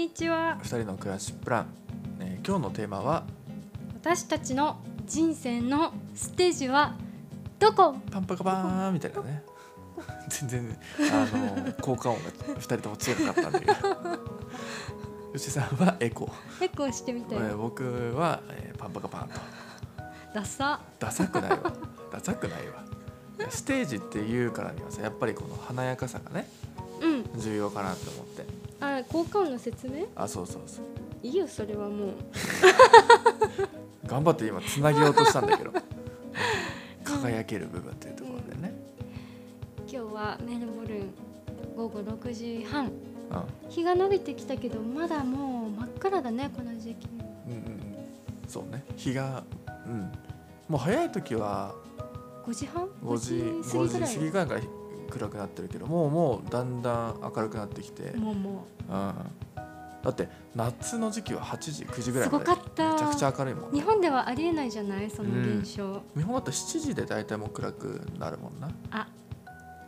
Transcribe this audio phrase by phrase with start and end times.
[0.00, 0.56] にちは。
[0.62, 1.66] 二人の暮らしプラン、
[2.20, 3.24] えー今日のテーマは？
[4.02, 6.94] 私たちの人生のステージは
[7.58, 7.94] どこ？
[8.10, 9.42] パンパカパーンみたいなね。
[10.30, 10.78] 全然
[11.12, 11.26] あ
[11.66, 13.74] の効果音が二人とも強かったんだけど。
[15.34, 17.84] 吉さんはエコー、エコーしてみたよえー僕
[18.16, 19.34] は、えーパンパカパーンと。
[20.34, 20.80] ダサ。
[20.98, 21.72] ダサくないわ。
[22.10, 22.82] ダサくないわ。
[23.50, 26.48] ステージっていうからにはさやっぱりこの華やかさがね
[27.02, 27.40] うん。
[27.40, 28.46] 重要かなって思って
[28.80, 30.06] あ効果音の説明？
[30.16, 30.84] あそうそうそう。
[31.22, 32.12] いいよそれはもう。
[34.06, 35.72] 頑張って今つなげようとしたんだけど。
[37.04, 38.72] 輝ける部分っていうところでね、
[39.78, 41.12] 今日はメルボルン
[41.76, 42.86] 午後6時半。
[42.86, 42.92] うん、
[43.68, 47.08] 日が伸びてきたけどまだもう真っ暗だねこの時期。
[47.46, 47.80] うんうんうん。
[48.48, 48.84] そうね。
[48.96, 49.44] 日が
[49.86, 50.12] うん。
[50.68, 51.74] もう早い時は
[52.46, 54.79] 5時半？5時5 5時過ぎぐらい
[55.10, 58.34] 暗くなってるけどもうもうだんだん明るくなってきて、うん、もう。
[58.34, 58.66] も
[60.02, 62.44] だって夏の時期は8時9時ぐらいまで。
[62.46, 65.10] めちゃくちゃ明るいもん、ね、う日本ではありえないじゃない？
[65.10, 68.70] その現象、日本だと7時で大体もう暗くなるもんな。
[68.90, 69.06] あ。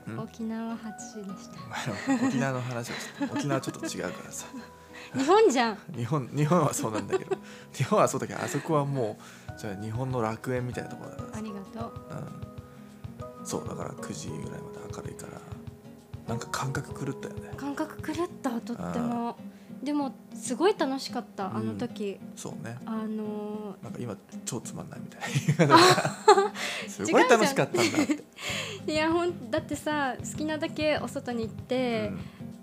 [0.06, 0.20] うん。
[0.20, 2.26] 沖縄は8時でした。
[2.26, 4.46] 沖縄の話をして沖縄ちょっと違うからさ。
[5.16, 5.78] 日本じゃん。
[5.96, 7.36] 日本日本はそうなんだけど。
[7.72, 9.16] 日本はそうだけどあそこはも
[9.56, 11.38] うじゃあ日本の楽園みたいなところだからさ。
[11.38, 11.92] ありがとう。
[12.10, 12.51] うん、
[13.44, 15.40] そうだから9時ぐらいまで明るいから
[16.28, 17.50] なんか感覚狂ったよね。
[17.56, 19.36] 感覚狂ったとっても。
[19.82, 22.76] でもすごい楽しかったあの時、そうね。
[22.86, 25.76] あのなんか今超つまんないみたいな。
[26.88, 32.12] すごい楽しかったんだって、ーいやほんだってさ好きなだけお外に行って、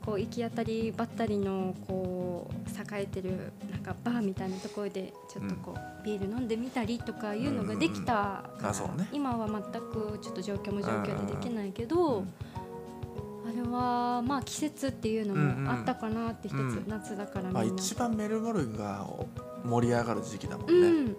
[0.09, 8.73] こう行き当たりばったりのこう栄えてるなんかバーみたいなところでちょっとこう、ビール飲んでみたりとかいうのができたから、
[9.11, 12.33] 今は全くちょっと状況も状況でできないけど、うん
[13.47, 17.63] あれはまあ季節っていうのもあったかなって一つ、うん夏だから。
[17.63, 19.07] 一番メルボルンが
[19.63, 21.16] 盛り上がる時期だもんうね、ん、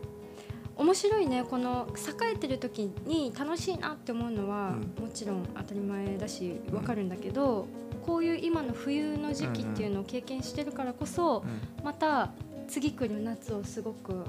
[0.76, 1.42] 面白いね。
[1.42, 7.66] この栄えてる時に楽しいなって思うのは、うもちろん当たり前だしうんわかるんだけど、
[8.05, 12.31] こういう今の冬の時期っていうのを経験してるからこそ、うんまた
[12.69, 14.25] 次来る夏をすごく、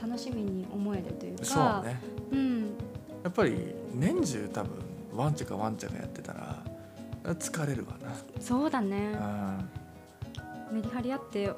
[0.00, 2.00] 楽しみに思えるというかね。
[2.32, 2.60] うん、
[3.22, 4.70] やっぱり年中多分
[5.14, 6.64] ワンチャかワンチャがやってたら
[7.34, 7.98] 疲れるわ
[8.40, 9.12] そうだね。
[9.12, 9.58] な、
[10.72, 11.52] メリハリあって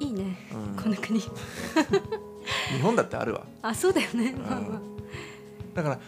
[0.00, 0.82] いいね、うん。
[0.82, 1.18] この国。
[1.24, 1.30] 日
[2.82, 3.46] 本だってあるわ。
[3.62, 4.38] あそうだよね、ん。
[4.38, 4.80] まあまあ。
[5.74, 5.98] だから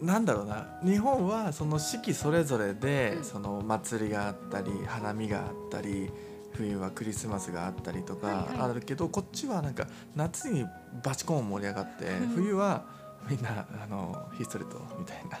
[0.00, 0.66] なんだろうな。
[0.84, 3.24] 日本はその四季それぞれで、うん。
[3.24, 6.10] その祭りがあったり花見があったり
[6.52, 10.64] 冬はクリスマスがあったりとかあるけど、こっちはなんか夏に
[11.04, 12.28] バチコン盛り上がって、うん。
[12.28, 12.84] 冬は
[13.28, 15.38] みんなあのひっそりとみたいな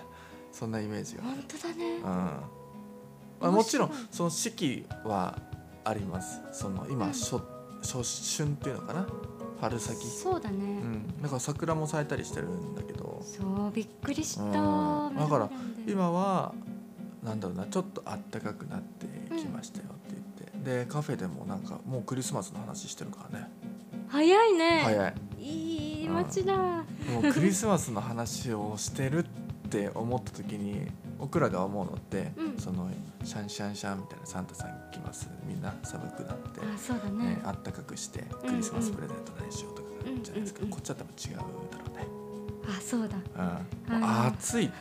[0.52, 1.96] そんなイメージが、本当だね。
[1.96, 2.02] うん。
[2.02, 2.40] ま
[3.40, 5.38] あ、もちろんその四季は
[5.84, 6.40] あります。
[6.52, 7.40] その今、うん初
[7.82, 8.02] 初
[8.42, 9.06] 春っていうのかな
[9.60, 13.22] 春先、そうだね、うん、だから桜も咲いたりしてるんだけど。
[13.22, 15.16] そうびっくりした、うん。
[15.16, 15.50] だから
[15.86, 16.54] 今は
[17.22, 19.06] なんだろうなちょっとあったかくなって
[19.36, 23.50] きましたよって言って、でカフェでもなんかもうクリスマスの話してるからね。
[24.08, 24.80] 早いね。
[24.84, 25.14] 早い。
[25.38, 26.84] いい街だ、も
[27.24, 30.86] うクリスマスの話をしてるって思った時に
[31.18, 32.56] 僕らが思うのって、うん。
[32.58, 32.88] その
[33.24, 35.28] シャンシャンシャンみたいなサンタさん来ます。
[35.46, 37.24] みんな寒くなって、あそうだね。
[37.30, 39.88] ね、あったかくしてクリスマスプレゼント何しようとか
[40.22, 41.48] じゃないですか、うんうんうんこっちは多分違うだろ
[41.94, 42.06] うね、
[42.68, 43.16] あそうだ。
[43.88, 44.74] うん、暑いって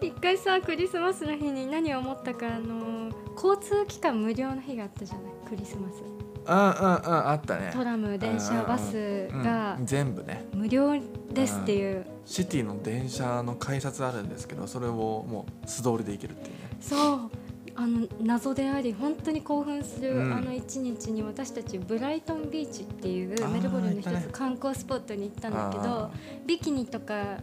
[0.06, 5.24] 一回さクリスマスの日に何を思ったかあの交通機関無料の日があったじゃない？
[5.48, 6.02] クリスマス。
[6.02, 7.28] うんうんうん。
[7.28, 7.70] あったね。
[7.72, 10.44] トラム電車バスがうん全部ね。
[10.54, 10.92] 無料
[11.32, 16.60] ですっていう、シティの電車の改札あるんですけどそれをもう素通りで行けるっていうね。
[16.78, 17.30] そう。
[17.74, 20.32] あの謎であり本当に興奮する、うん。
[20.34, 26.10] あの一日に私たちブライトンビーチっていうメルボルンの一つ観光スポットに行ったんだけどあ
[26.46, 27.38] ビキニとか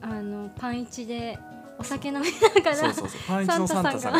[0.00, 1.36] あのパンイチで
[1.78, 2.94] お酒飲みながら
[3.26, 4.18] パンイチのサンタさんが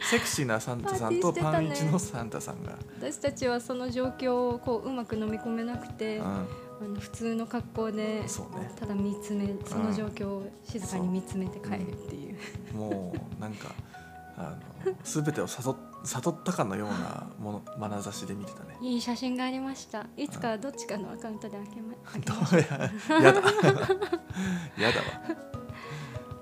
[0.00, 6.22] セクシーなサンタさんとパンイチのサンタさんが、私たちはその状況をこううまく飲み込めなくて、う
[6.84, 8.24] あの普通の格好で
[8.78, 13.72] ただ見つめその状況を静かに見つめて帰るっていう、もうなんか
[14.36, 18.76] あの全てを悟悟ったかのようなもの眼差しで見てたね。
[18.80, 20.06] いい写真がありました。
[20.16, 23.40] いつかどっちかのアカウントで開けま開けどまややだ。
[24.78, 25.52] やだわ。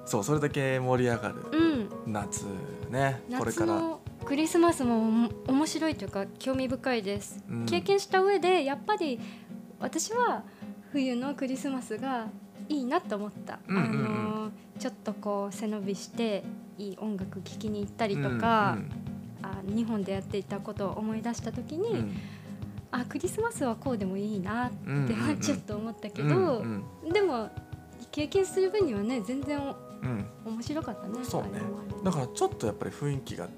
[0.06, 2.12] そうそれだけ盛り上がるうん。
[2.12, 2.44] 夏
[2.88, 3.22] ね。
[3.38, 3.74] これ夏から。
[3.74, 7.66] のクリスマスも面白いというか興味深いです、うん。
[7.66, 9.20] 経験した上でやっぱり
[9.80, 10.44] 私は
[10.92, 12.26] 冬のクリスマスが
[12.68, 13.88] いいなと思った、うんうんうん。
[13.88, 16.44] あのちょっとこう背伸びして
[16.78, 18.78] いい音楽聴きに行ったりとか、
[19.42, 22.16] あ日本でやっていたことを思い出した時に、うん。
[22.92, 26.30] あクリスマスはこうでもいいなってうんうんうんちょっと思ったけど、う
[26.64, 27.50] んうんでも
[28.10, 29.58] 経験する分にはね全然
[30.02, 30.26] うん。
[30.44, 31.60] 面白かったねそうね。
[32.02, 33.48] だからちょっとやっぱり雰囲気が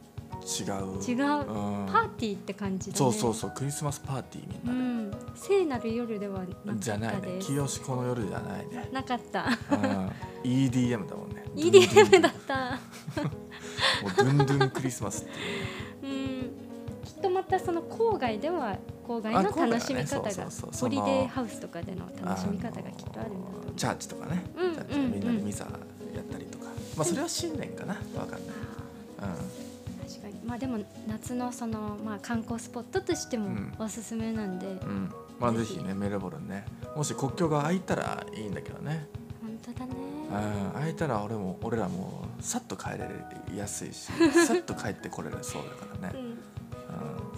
[0.42, 1.02] 違う。
[1.02, 1.86] 違う、うん。
[1.86, 2.98] パーティーって感じだね。
[2.98, 5.16] そうそうそうクリスマスパーティーみんうな。
[5.16, 5.36] で、ん。
[5.36, 6.44] 聖なる夜では
[6.76, 7.38] じゃないね。
[7.40, 9.46] 清しこの夜じゃないね、なかった。
[9.70, 10.10] うん。
[10.44, 11.44] EDM だもんね。
[11.54, 12.78] EDM だった。
[14.02, 16.52] もうドゥンドゥンクリスマスっていううん。
[17.04, 20.70] きっとまたその郊外では郊外の楽しみ方が、そうそうそう。
[20.72, 24.66] そホのリデーハウスとかでの楽しみ方がきっとあるんだとチャーチとかね、う
[24.98, 25.70] んみんなでミサや
[26.20, 26.66] ったりとか、
[26.96, 27.94] まあそれは新年かな。
[27.94, 28.40] わかんない、
[29.20, 29.71] あー
[30.08, 30.40] 確かに。
[30.44, 33.72] まあでも夏のそのまあ観光スポットとしてもうん。
[33.78, 34.72] おすすめなんで、うん。
[34.72, 36.64] うん、まあぜひねメルボルンね。
[36.96, 39.06] もし国境が開いたらいいんだけどね、
[39.40, 39.92] 本当だね。
[40.74, 43.08] うん、開いたら俺も俺らもさっと帰れ
[43.56, 44.10] やすいし
[44.46, 46.26] さっと帰ってこれるそうだからね、うん。
[46.26, 46.36] うん。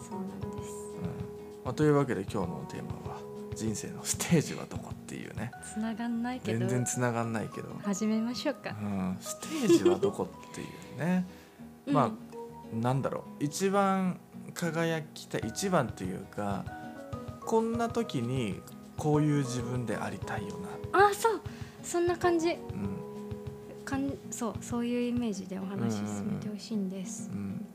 [0.01, 0.71] そうなんです。
[0.71, 1.65] うん。
[1.65, 3.19] まあ、というわけで今日のテーマは
[3.55, 5.53] 人生のステージはどこっていうね。
[5.73, 6.59] つながんないけど。
[6.61, 8.77] 全然つながんないけど、始めましょうか。
[8.81, 11.27] う、ん、ステージはどこっていうね。
[11.87, 11.95] うん。
[11.95, 12.11] まあ
[12.81, 13.45] なんだろう。
[13.45, 14.19] 一番
[14.53, 16.65] 輝きたい一番というか
[17.45, 18.61] こんな時に
[18.97, 20.57] こういう自分でありたいよ
[20.93, 21.41] あそう。
[21.83, 22.49] そんな感じ。
[22.49, 22.57] な
[23.85, 27.67] かんそうそういうイメージでお話し進めてほしいんです、うん。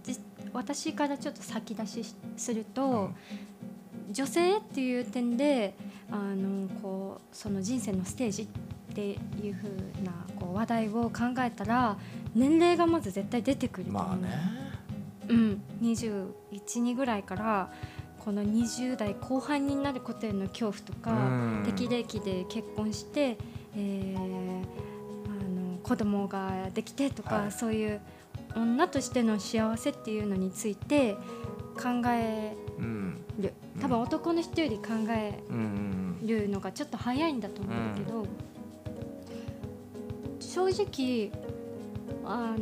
[0.54, 3.16] 私からちょっと先出ししするうとん、
[4.12, 5.76] 女性っていう点で
[6.10, 8.48] あのこうその人生のステージっ
[8.96, 9.70] ていう風
[10.04, 11.96] なこう話題を考えたら
[12.34, 14.59] 年齢がまず絶対出てくると思う、まあね
[15.30, 17.72] うん、212ぐらいから
[18.20, 21.16] この20代後半になることへの恐怖とか、う
[21.62, 21.64] ん。
[21.66, 23.38] 適齢期で結婚して、
[23.76, 27.52] えーあの子供ができてとか、はい。
[27.52, 28.02] そういう
[28.56, 31.14] 女としての幸せっていうのについて
[31.76, 33.24] 考えうん。
[33.40, 35.56] る多分男の人より考えうん
[36.22, 38.26] うんるのがちょっと早いんだと思うんだけど、
[40.40, 41.32] 正直
[42.26, 42.56] あ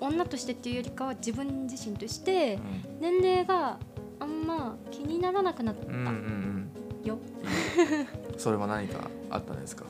[0.00, 2.58] 女としてっていうよりかは自分自身として
[3.00, 3.78] 年齢が
[4.18, 6.70] あんま気にならなくなったうんうんうん。
[8.38, 9.84] それは何かあったんですか？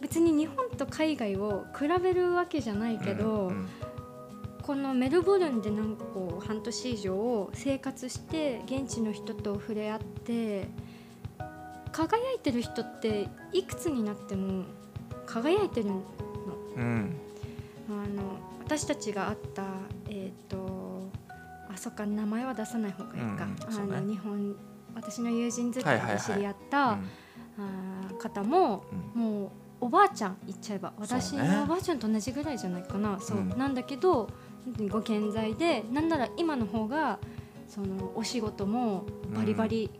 [0.00, 3.66] 別に日本と海外を比べるわけじゃないけど、うん。
[4.62, 10.68] このメルボルンでなんかこう半年以上生活して現地の人と触れ合って
[11.92, 14.64] 輝いてる人っていくつになっても
[15.26, 16.02] 輝いてるの。
[16.76, 17.16] うん
[17.88, 19.62] あの私たちが会った
[20.08, 21.10] えっ、と
[21.72, 23.96] あそっか名前は出さない方がいいか、うんね。
[23.96, 24.56] あの日本
[24.94, 28.84] 私の友人付きで知り合った、あー方も
[29.14, 29.22] うん。
[29.22, 29.50] もう
[29.80, 31.46] おばあちゃん言っちゃえば私ね。
[31.48, 33.18] のおばあちゃんと同じぐらいじゃないかな。
[33.20, 33.48] そう、うん。
[33.58, 34.28] なんだけど
[34.64, 37.18] 本当にご健在でなんなら今の方が
[37.68, 39.04] そのお仕事も
[39.34, 39.90] バリバリ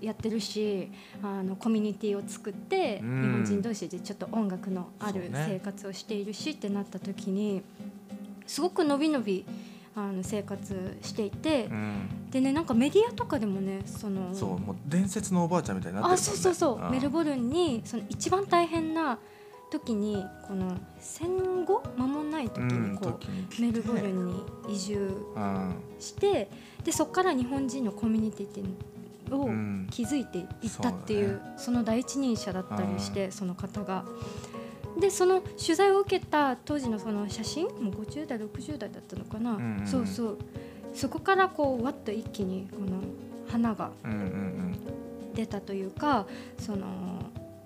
[0.00, 0.90] やってるし、
[1.22, 3.22] あのコミュニティを作って、うん。
[3.22, 7.62] 日本人同士でちょっと音楽のある生活をしているしってなった時に
[8.46, 9.44] すごくのびのび
[9.96, 12.08] あの生活していて、うん。
[12.30, 16.22] でねなんかメディアとかでもねそのそうもう伝説のおばあちゃんみたいになってるあね。
[16.22, 16.90] そうそうそう、ん。
[16.90, 19.18] メルボルンにその一番大変な
[19.70, 21.82] 時にこの戦後？
[21.96, 25.74] 間もない時うんにこうメルボルンに移住うん。
[25.98, 26.50] して
[26.84, 28.72] でそこから日本人のコミュニティっていうの
[29.30, 29.86] をうん。
[29.90, 30.46] 築いていっ
[30.80, 34.04] たっていうその第一人者だったりしてその方が。
[34.98, 40.38] でその取材を受けた当時のその写真もう50代60代だったのかな、うんうんそうそう。
[40.92, 43.00] そこからこうわっと一気にこの
[43.48, 44.76] 花がうんうん
[45.34, 46.26] 出たというか
[46.58, 46.86] その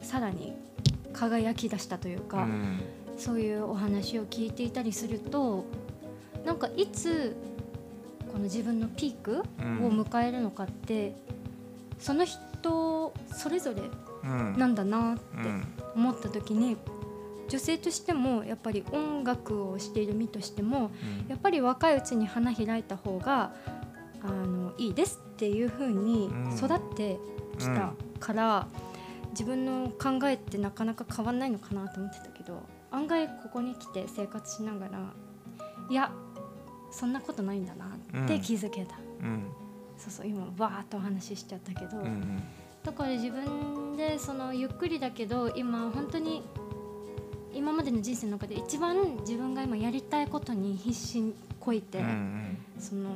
[0.02, 0.52] さらに
[1.14, 2.80] 輝き出したといううんか、うん。
[3.16, 5.64] そういうお話を聞いていたりすると
[6.44, 7.34] なんかいつ
[8.30, 10.00] この自分のピークをうん。
[10.02, 11.14] 迎えるのかって、
[11.98, 13.82] その人それぞれ
[14.24, 14.58] うん。
[14.58, 15.66] なんだなってうん。
[15.94, 16.76] 思った時に
[17.48, 20.90] 女性としてもやっぱり音楽をしている身としても
[21.22, 21.28] うん。
[21.28, 23.54] やっぱり若いうちに花開いた方が
[24.22, 26.56] あのいいですっていう風にうん。
[26.56, 27.18] 育って
[27.58, 28.66] きたから、
[29.30, 35.12] 自分の考えってなかなか変わんないのかなと思ってたけど案外ここに来て生活しながら
[35.90, 36.12] いや
[36.92, 37.86] そんなことないんだな
[38.24, 39.46] って気づけた、うん
[39.98, 42.42] そうそう今バーッとお話ししちゃったけど、うんうん。
[42.82, 46.42] だから自分でそのゆっくりだけど今本当に
[47.52, 53.10] 今までの人生の中で一番自分が今やりたいことに必死にこいて、うんその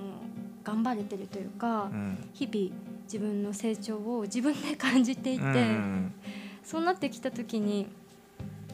[0.64, 2.28] 頑張れてるというか、うん。
[2.34, 2.70] 日々
[3.04, 6.12] 自分の成長を自分で感じていて、うん
[6.62, 7.86] そうなってきた時に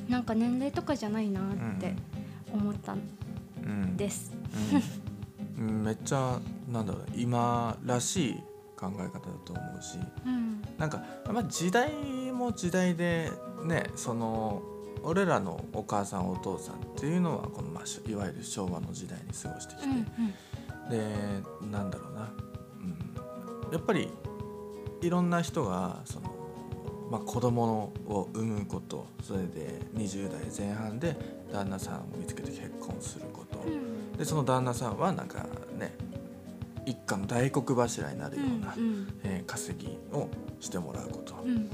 [0.09, 1.45] なんか年齢とかじゃないなっ
[1.79, 1.95] て
[2.53, 3.01] 思ったん
[3.63, 4.33] うんです。
[5.59, 5.69] うん。
[5.69, 5.85] うん。
[5.85, 6.41] めっちゃ
[6.75, 8.35] なんだろう今らしい
[8.77, 10.61] 考え方だと思うしうん。
[10.77, 11.03] なんか、
[11.33, 11.91] まあ、時代
[12.33, 13.31] も時代で
[13.65, 14.61] ねその
[15.05, 20.07] 俺らのお母さんお父さんっていうのはこの、まあ、しいわゆる昭和の時代に過ごしてきて、うん
[20.91, 21.01] で
[21.71, 22.31] なんだろうな、
[22.83, 24.11] うん、やっぱり
[25.01, 26.35] いろんな人がその、
[27.11, 31.17] まあ、子供を産むことそれで20代前半で
[31.51, 34.13] 旦那さんを見つけて結婚すること、うん。
[34.13, 35.47] でその旦那さんはなんか
[35.79, 35.97] ね
[36.87, 40.29] 一家の大黒柱になるような、うんえー稼ぎを
[40.61, 41.69] してもらうこと、うん。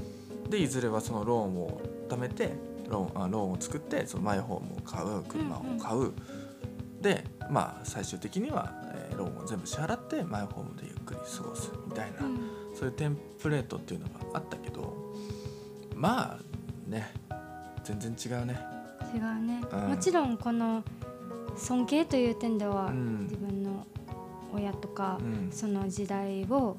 [0.49, 2.53] でいずれはそのローンを貯めて
[2.89, 6.11] ローンあローンを作ってそのマイホームを買う車を買う、
[7.01, 12.39] でまあ最終的には、えーローンを全部支払ってマイホームでゆっくり過ごすみたいな、うん。
[12.75, 15.13] そういうテンプレートっていうのがあったけど
[15.95, 17.13] まあね
[17.83, 18.59] 全然違うね。
[19.13, 19.79] 違うね、うん。
[19.89, 20.83] もちろんこの
[21.57, 23.23] 尊敬という点では、うん。
[23.23, 23.60] 自分の
[24.53, 25.51] 親とか、うん。
[25.51, 26.77] その時代を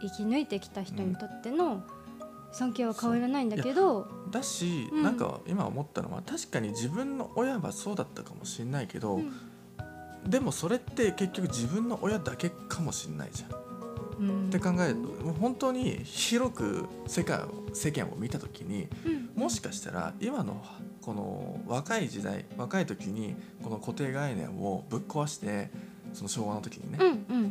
[0.00, 1.82] 生き抜いてきた人にとっての
[2.52, 5.02] 尊敬は変わらないんだけど、だし、うん。
[5.02, 9.32] なんか今思ったのは確かに自分の親はそうだったかもしれないけど、うん。
[10.28, 13.60] でもそれって結局自分の親だけかもしれないじゃん。
[14.20, 14.46] うん。
[14.48, 19.42] って考えるともう本当に広く世界を世間を見た時にうん。
[19.42, 20.62] もしかしたら今の
[21.00, 25.70] この若い時代若い時にこの固定概念をぶっ壊して
[26.12, 26.98] その昭和の時にね、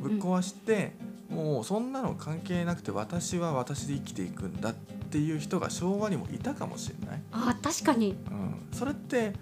[0.02, 0.94] ぶっ壊して
[1.30, 8.16] もうそんなの関係なくて私は私で生きていくんだっていう人が昭和にもいたかもしれない、あ確かに。
[8.30, 9.34] うん、それって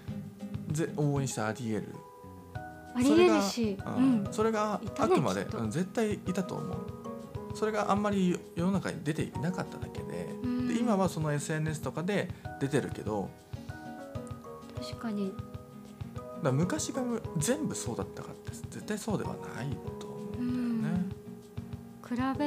[0.71, 1.95] ぜ往々にしてありえる
[2.93, 3.77] ありえるし
[4.31, 6.77] それがあくまで、うん絶対いたと思う。
[7.55, 10.67] それがあんまり世の中に出ていなかっただけで,、うん。
[10.67, 13.29] で今はその SNS とかで出てるけど
[14.79, 15.33] 確かに
[16.43, 21.05] だ昔がむ全部そうだったかって絶対そうではないと思うんだよね。
[22.07, 22.39] 比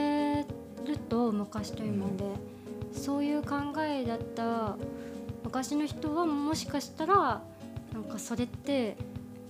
[0.85, 2.25] べると昔と今で、
[2.93, 4.77] そういう考えだった
[5.45, 7.43] 昔の人はもしかしたら
[7.93, 8.97] なんかそれって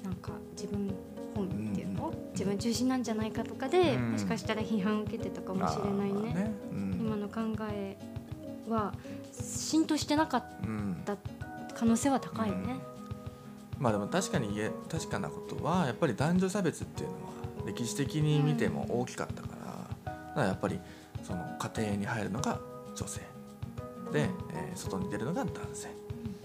[0.02, 0.90] なんか自分
[1.34, 2.32] 本っていうの、うん。
[2.32, 4.12] 自分中心なんじゃないかとかで、うん。
[4.12, 6.52] もしかしたら批判を受けてたかもしれないね,、まあね。
[6.72, 6.92] うん。
[7.00, 7.40] 今の考
[7.72, 7.96] え
[8.68, 8.92] は
[9.32, 11.02] 浸透してなかっうん。
[11.04, 11.16] た
[11.74, 12.76] 可能性は高いね。
[13.80, 17.20] まあでも確かに言え確かなことはやっぱり男女差別っていうのは
[17.66, 19.48] 歴史的に見ても大きかったか
[20.04, 20.78] ら,、だからやっぱり
[21.22, 22.60] その家庭に入るのが
[22.94, 23.20] 女性
[24.12, 25.88] で、えー外に出るのが男性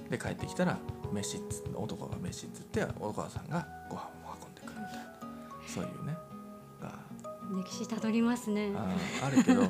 [0.10, 0.78] で帰ってきたら
[1.14, 5.06] 飯っつって男が飯っつってお母さんがご飯を運んでくるみたいな
[5.68, 6.18] そういうね
[6.82, 6.92] が
[7.64, 8.72] 歴史たどりますね。
[8.76, 9.64] あーあるけど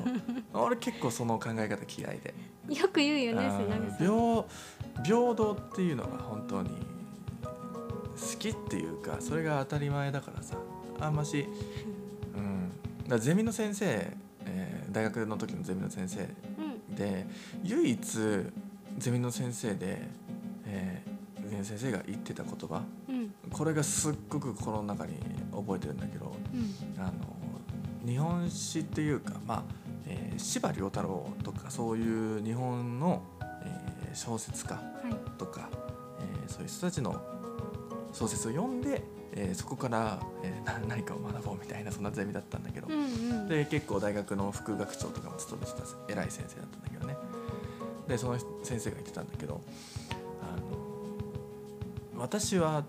[0.64, 2.34] 俺結構その考え方嫌いで。
[2.74, 5.04] よく言うよね、あー瀬波さん。
[5.04, 6.74] 平平等っていうのが本当に好
[8.52, 10.56] きっていうかそれが当たり前だからさ。
[10.98, 11.46] あんまし、
[12.34, 12.72] うん、
[13.08, 13.84] だゼミの先生、
[14.46, 16.94] えー大学の時のゼミの先生うん。
[16.94, 17.26] で
[17.64, 18.00] 唯一
[18.98, 20.08] ゼミの先生で、
[20.64, 21.16] えー
[21.62, 23.30] 先生が言ってた言葉うん。
[23.50, 25.18] これがすっごく心の中に
[25.52, 27.02] 覚えてるんだけどうん。
[27.02, 27.12] あの
[28.10, 29.62] 日本史っていうか、まあ
[30.06, 33.22] えー司馬遼太郎とかそういう日本の、
[33.64, 35.14] えー小説家はい。
[35.36, 35.68] とか、
[36.20, 37.20] えーそういう人たちの
[38.18, 39.02] 小説を読んで、
[39.34, 43.48] えーそこから、えーな何かを学ぼうみたいなそんなゼミだったんだけど、うんうん。
[43.48, 47.16] で結構大学の副学長とかも務めてた偉い先生だったんだけどね。
[48.08, 49.60] でその先生が言ってたんだけど
[50.40, 50.56] あ
[52.16, 52.84] の私は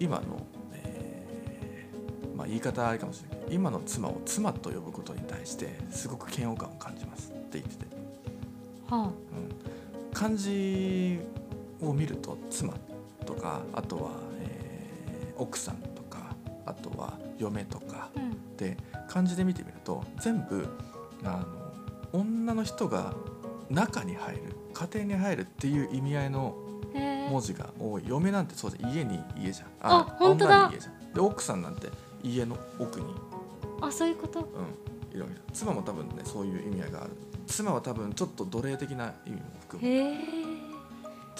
[0.00, 7.86] 今の、えーまあ、言い方あれかもしれないけど今の妻を妻と呼ぶことに対してすごく嫌悪感を感じますって言ってて、
[8.88, 9.12] はうん、
[10.12, 11.20] 漢字
[11.82, 12.89] を見ると妻と
[13.40, 18.56] かあとは、えー奥さんとかあとは嫁とかあ、うん。
[18.58, 18.76] で
[19.08, 20.68] 漢字で見てみると全部
[21.24, 21.46] あ
[22.12, 23.14] の女の人が
[23.70, 24.42] 中に入る
[24.74, 26.54] 家庭に入るっていう意味合いの
[27.30, 28.02] 文字が多い。
[28.06, 28.92] 嫁なんてそうじゃん。
[28.92, 29.68] 家に家じゃん。
[29.80, 30.66] あ本当だ。
[30.66, 31.12] 女に家じゃん。
[31.14, 31.88] で奥さんなんて
[32.22, 33.06] 家の奥に
[33.80, 34.40] あそういうこと？
[34.40, 35.16] うん。
[35.16, 37.12] いろいろ妻も多分ねそういう意味合いがある。
[37.46, 39.88] 妻は多分ちょっと奴隷的な意味も含む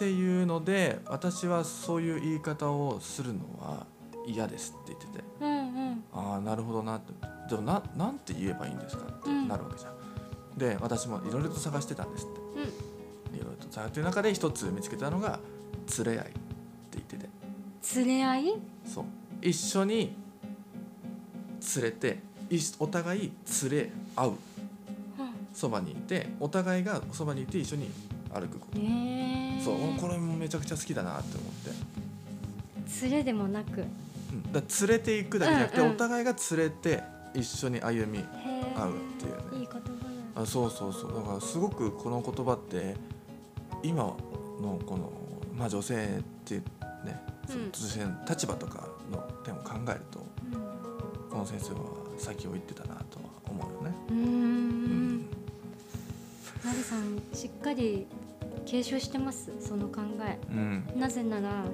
[0.01, 3.87] っていうので私はそういう言い方をするのは
[4.27, 5.25] 嫌ですって言ってて。
[5.43, 6.05] うんうん。
[6.15, 7.13] ああなるほどなって。
[7.51, 9.47] でもななんて言えばいいんですかってうん。
[9.47, 9.93] なるわけじゃん、
[10.57, 12.41] で私もいろいろと探してたんですって。
[12.41, 13.37] うん。
[13.37, 15.39] いろいろと探してる中で一つ見つけたのが
[15.99, 16.35] 連れ合いって
[16.93, 17.29] 言ってて。
[17.97, 18.55] 連れ合い？
[18.87, 19.05] そう。
[19.43, 20.17] 一緒に
[21.77, 23.33] 連れていお互い
[23.71, 24.33] 連れ合う
[25.53, 27.91] そばにいてお互いがそばにいて一緒に
[28.33, 28.79] 歩くこと。
[28.79, 29.30] へえ
[29.65, 29.77] そう。
[30.01, 33.03] これもめちゃくちゃ好きだなって思って。
[33.03, 33.81] 連れでもなく。
[33.81, 34.53] うん。
[34.53, 35.93] だ連れていくだけじゃなくて、うんうん。
[35.95, 37.03] お互いが連れて
[37.35, 38.25] 一緒に歩み
[38.77, 39.61] 合うっていうね。
[39.61, 39.81] いい言葉
[40.35, 40.43] だ。
[40.43, 41.15] あそうそうそう。
[41.15, 42.97] だからすごくこの言葉って
[43.83, 44.17] 今の
[44.87, 45.13] この、
[45.57, 46.63] まあ、女性ってね、
[47.47, 47.71] そのうん。
[47.73, 50.21] 女性の立場とかの点を考えると
[51.31, 51.81] この先生は
[52.19, 53.97] 先を言ってたなとは思うよね。
[54.11, 54.17] うん。
[54.17, 55.19] うん。
[56.65, 58.07] なるさんしっかり
[58.71, 60.39] 継承してますその考え。
[60.49, 60.85] うん。
[60.97, 61.65] なぜなら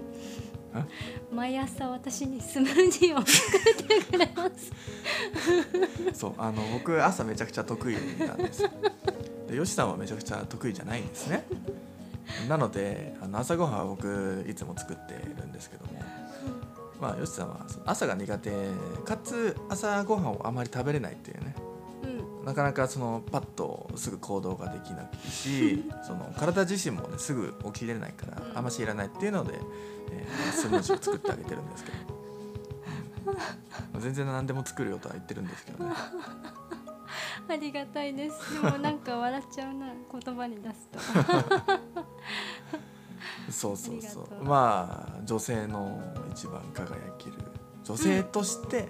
[0.75, 0.83] え？
[1.31, 4.73] 毎朝私にスムージーを作ってくれます。
[6.19, 8.62] そうあの僕朝めちゃくちゃ得意なんです。
[8.62, 8.71] よ
[9.47, 11.45] でよしさんはめちゃくちゃ得意じゃないんですね。
[12.49, 15.93] なのであの朝ごはんは僕いつも作ってるんですけども。
[16.99, 18.50] まあよしさんは朝が苦手
[19.05, 21.55] かつ朝ごはんをあまり食べれないっていうね。
[21.59, 21.66] うん
[22.47, 28.57] なかなかそのパッとすぐ行動ができないし その体自身もねすぐ起きれないからうん。
[28.57, 29.61] あんましいらないっていうので、
[30.12, 31.97] えースムージーを作ってあげてるんですけど、
[33.95, 35.93] う ん全然何でも作るよとは言ってるんですけどね。
[37.49, 38.55] ありがたいです。
[38.55, 40.99] でもなんか笑っちゃうな言葉に出すと。
[43.50, 44.25] そうそうそう。
[44.41, 44.45] う。
[44.45, 46.00] まあ女性の
[46.31, 47.37] 一番輝ける。
[47.83, 48.88] 女性として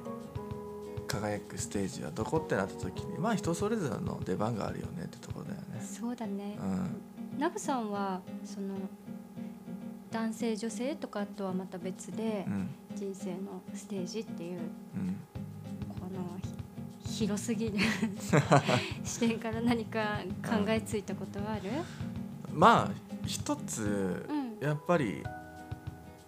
[1.07, 5.81] 輝くステージはどこってなった時にまあ人それぞれの出番があるよねってところだよね。
[5.83, 6.59] そうだね。
[6.61, 7.39] うん。
[7.39, 8.75] ナブさんはその
[10.11, 12.69] 男性女性とかとはまた別でうん。
[12.95, 15.17] 人生のステージっていううん。
[15.89, 16.39] この
[17.01, 17.79] ひ広すぎる
[19.05, 21.63] 視点から何か考えついたことはある、
[22.53, 22.91] まあ
[23.27, 24.67] 一つうん。
[24.67, 25.23] やっぱり、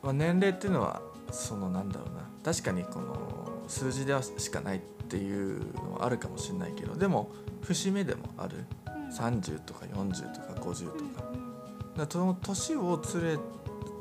[0.03, 2.29] まあ、年齢っていうのはそのなんだろうな。
[2.45, 3.38] 確かにこの
[3.69, 7.31] 数字ではしかないっていうのはあるかもしれないけどでも
[7.63, 8.65] 節目でもある。
[8.87, 9.09] うん。
[9.09, 13.39] 30とか40とか50とか,、うんだその年をつれ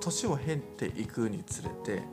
[0.01, 2.03] 年を経ていくにつれて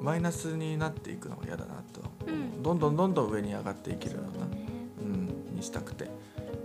[0.00, 2.30] マイナスになっていくのが嫌だなと、う。
[2.30, 2.62] ん。
[2.62, 4.66] どんどんどんどん上に上がっていけるような、ね。
[5.00, 6.10] うん、にしたくて。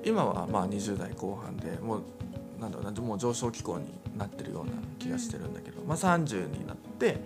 [0.04, 2.04] 今はまあ20代後半でもう
[2.60, 3.86] なんだろうなもう上昇気候に
[4.18, 7.20] なってるような気がしてるんだけど、まあ、30になって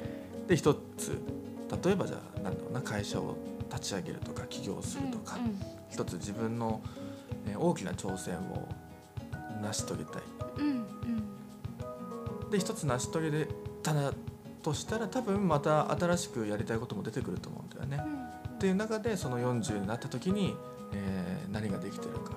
[0.47, 1.17] で一つ
[1.83, 3.35] 例えばじゃあなんだろうな会社を
[3.69, 5.37] 立ち上げるとか起業するとか、
[5.89, 6.81] 一つ自分の、
[7.47, 8.67] えー大きな挑戦を
[9.61, 10.21] 成し遂げたい。
[10.57, 10.67] うん
[12.43, 12.49] うん。
[12.49, 13.47] で一つ成し遂げ
[13.81, 14.11] たな
[14.61, 18.03] としたら多分また新しくやりたいことも出てくると思うんだよね。
[18.05, 20.55] うんっていう中でその40になった時に、
[20.93, 22.33] えー何ができてるか。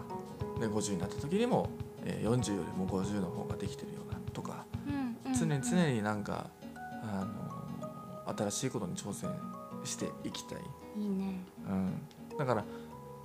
[0.58, 1.68] で50になった時にも、
[2.04, 4.64] えー40よりも50の方ができてるようなとか。
[4.88, 5.38] うんうん。
[5.38, 6.46] 常に常になんか、
[7.02, 7.43] あの
[8.26, 9.30] 新しいことに挑戦
[9.84, 10.58] していきたい、
[10.98, 11.40] いいね。
[11.68, 12.64] うん、だから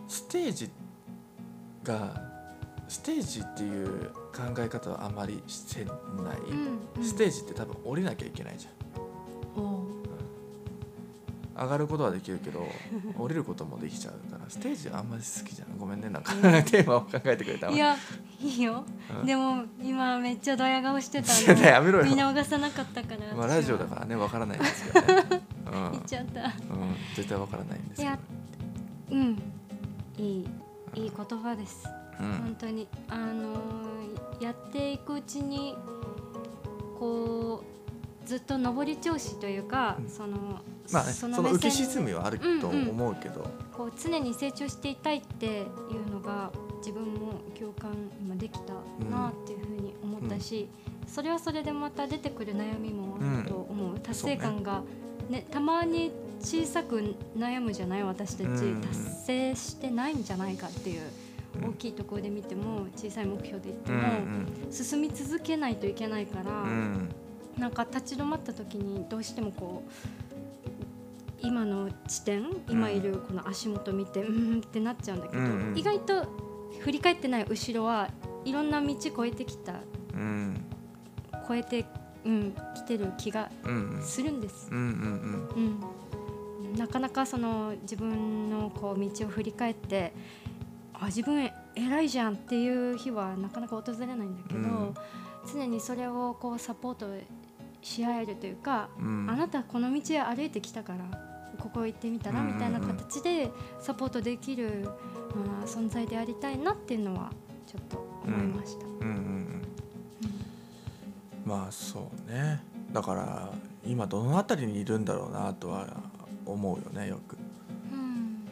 [0.08, 0.70] ステージ
[1.84, 2.22] が
[2.88, 5.96] ステージっていう考え方はあまりしてない、
[6.50, 7.04] うんうん。
[7.04, 9.64] ステージって多分降りなきゃいけないじゃん。
[9.64, 10.00] おう。
[11.60, 12.66] 上がることはできるけど
[13.20, 16.34] 降りることもできちゃうからステージはあんまり好きじゃんごめんねなんか
[16.64, 17.98] テーマを考えてくれたわいや
[18.42, 18.84] いいよ。
[19.20, 19.26] うん。
[19.26, 22.06] でも今めっちゃドヤ顔していやたやめろよ。
[22.06, 23.36] 見逃さなかったから。
[23.36, 26.42] まあラジオだからねわからないんですけどね、うん言っちゃった。
[26.42, 26.52] うん、
[27.16, 28.18] 絶対わからないんですいや
[29.12, 29.42] うん。
[30.18, 30.48] いい。
[30.96, 31.88] いい言葉です。
[32.20, 32.32] うん。
[32.32, 32.88] 本当に。
[33.10, 33.60] あのー
[34.40, 35.76] やっていくうちに
[36.98, 37.62] こ
[38.24, 40.10] うずっと上り調子というか、うん。
[40.10, 46.52] そのまあね、その浮き沈みはあると思うけど、こう常に成長していたいっていうのが
[47.60, 47.92] 共感
[48.22, 48.74] 今できた
[49.10, 50.70] なっていうふうに思ったし、
[51.08, 54.84] それはそれでまた出てくる悩みもあると思う、達成感が、
[55.30, 55.46] ね。
[55.52, 58.04] たまに小さく悩むじゃない？
[58.04, 58.82] 私たち、うん。
[58.82, 58.96] 達
[59.26, 61.02] 成してないんじゃないかっていう
[61.62, 66.66] うん大きいところで見ても小さい目標で言ってうんも、進み続けないといけないから、
[67.58, 69.92] なんか立ち止まった時にどうしてもこう
[71.42, 75.44] 今の地点今いるこの足元見てうんってなっちゃうんだけど、
[75.76, 76.49] 意外と
[76.80, 78.10] 振り返ってない後ろは
[78.46, 79.74] いろんな道越えてきた
[80.14, 80.66] うん。
[81.46, 81.86] 越えて、
[82.26, 83.50] うん、来てる気が
[84.02, 84.70] するんです。
[86.78, 90.14] なかなかその自分のこう道を振り返って
[90.94, 94.94] あ自分偉いじゃんっていう日はなかなか訪れないんだけど、うん。
[95.52, 97.08] 常にそれをこうサポート
[97.82, 99.28] し合えるというか、うん。
[99.30, 101.30] あなたこの道へ歩いてきたから
[101.60, 104.94] ここ行ってみたらみたいな形でサポートできる、ま
[105.64, 107.32] あ、存在でありたいなっていうのは
[107.68, 108.86] ちょっと思いました。
[108.86, 109.50] うんうんうん
[111.46, 112.62] まあそうね。
[112.92, 113.50] だから
[113.86, 115.88] 今どの辺りにいるんだろうなとは
[116.46, 117.38] 思うよねよく。
[117.92, 118.46] うん。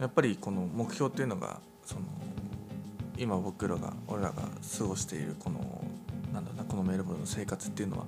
[0.00, 2.02] やっぱりこの目標っていうのがその
[3.18, 4.42] 今僕らが俺らが
[4.78, 5.58] 過ごしているこの
[6.32, 8.06] なんだろうなこのメルボルンの生活っていうのは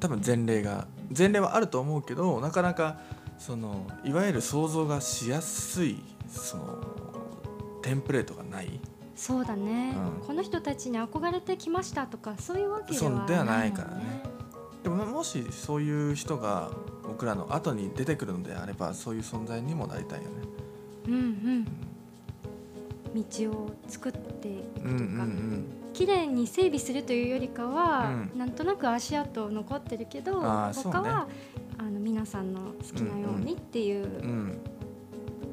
[0.00, 2.98] 多分前例が前例はあると思うけどなかなか
[3.38, 6.91] そのいわゆる想像がしやすいその
[7.82, 8.80] テンプレートがない？
[9.14, 10.26] そうだね、うん。
[10.26, 14.22] この人たちに憧れてきましたとかそういうわけではないからね。
[14.82, 16.70] でももしそういう人が
[17.04, 20.30] 僕らの後に出てくるのであればそういう存在にもなりたいよね。
[21.06, 21.64] うんうん。
[23.14, 28.38] 道を作っていくとか、うんうん綺麗に整備するというよりかは、うん。
[28.38, 31.28] なんとなく足跡残ってるけど他は、
[31.76, 34.10] あの皆さんの好きなようにっていううん。
[34.10, 34.60] うん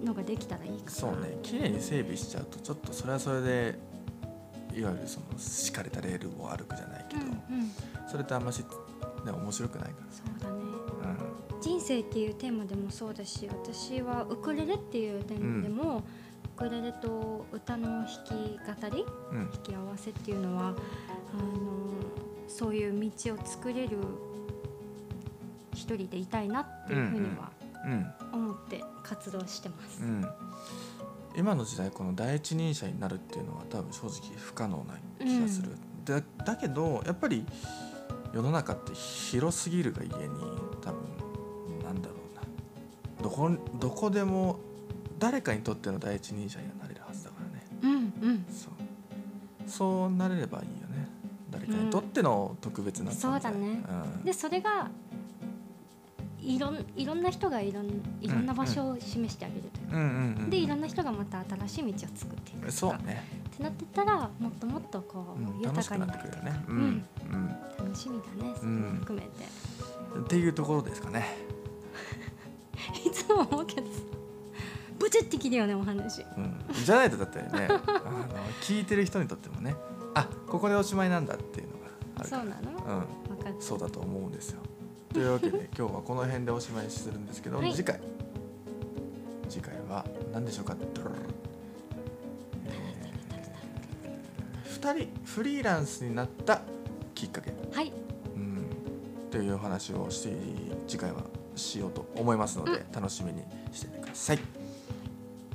[0.09, 3.79] のができたらいいかな、そうね綺麗に整備しちゃうとちょっとそれはそれで
[4.73, 7.71] いわゆるその敷かれたレールを歩くじゃないけど、うんうん、
[8.07, 10.61] それってあんまし、ね、面白くないかそうだね。
[11.03, 16.03] ら、人生っていうテーマでもそうだし私はウクレレっていうテーマでも、
[16.55, 18.31] ウクレレと歌の弾き
[18.81, 19.37] 語りうん。
[19.39, 20.75] うん弾き合わせっていうのはあの
[22.47, 23.97] そういう道を作れる
[25.73, 27.58] 一人でいたいなっていうふうにはうん
[28.31, 30.01] 思って活動してます。
[30.01, 30.27] うん、
[31.35, 37.45] 今の時代この第一人者になるっていうのは多分正直不可能な気がする、だだけどやっぱり
[38.33, 40.35] 世の中って広すぎるがゆえに
[40.81, 41.01] 多分
[41.83, 43.23] なんだろうな。
[43.23, 44.59] どこどこでも
[45.17, 47.65] 誰かにとっての第一人者にはなれるはずだからね。
[47.81, 48.45] うんうん。
[48.49, 48.73] そう。
[49.67, 51.07] そうなれればいいよね。
[51.51, 53.83] 誰かにとっての特別な存在、そうだね。
[54.17, 54.23] うん。
[54.23, 54.89] でそれが
[56.49, 57.85] いろんいろんな人がいろん
[58.21, 60.09] いろんな場所を示してあげるというか、うんうん
[60.43, 62.71] うんでいろんな人がまた新しい道を作っていくとか。
[62.71, 67.05] そうね、ってなってたらもっともっとこう、うん、楽豊かになってくるよね、ううんん。
[67.77, 68.53] 楽しみだね。
[68.57, 68.81] それうん。
[68.81, 69.29] も含めて、
[70.15, 71.25] うん、っていうところですかね。
[73.05, 73.99] いつも思うけどさ
[74.97, 76.25] ブチって切るよねお話。
[76.37, 77.79] うん、じゃないとだってね あの
[78.61, 79.75] 聞いてる人にとってもね
[80.15, 81.79] あここでおしまいなんだっていうのが
[82.17, 83.05] あるそうなの？
[83.29, 84.61] うん、分かっそうだと思うんですよ
[85.13, 87.73] というわけで 今日はこの辺でおしまいにするんですけど、はい。
[87.73, 87.99] 次回。
[89.49, 90.75] 次回は何でしょうか
[92.65, 96.61] えー、2人フリーランスになった
[97.15, 97.91] きっかけ、たはい。
[98.35, 98.65] うん、
[99.31, 100.33] というお話をして
[100.87, 101.23] 次回は
[101.55, 104.39] しようと思いますので、楽しみにしててください。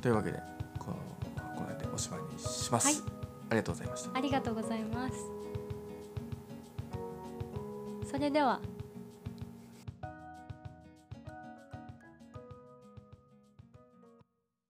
[0.01, 0.39] というわけで
[0.77, 0.97] この
[1.55, 2.87] この辺でおしまいにします。
[2.87, 2.95] はい。
[3.49, 4.17] ありがとうございました。
[4.17, 5.15] ありがとうございます。
[8.11, 8.59] それでは